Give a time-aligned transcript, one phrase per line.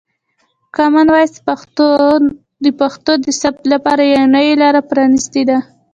[0.75, 1.87] کامن وایس پښتو
[2.63, 5.57] د پښتو د ثبت لپاره یوه نوې لاره پرانیستې ده.